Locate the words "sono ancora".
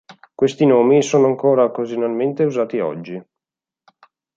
1.03-1.63